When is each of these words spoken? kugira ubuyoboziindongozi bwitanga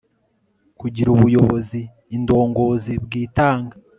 kugira 0.79 1.09
ubuyoboziindongozi 1.11 2.93
bwitanga 3.05 3.75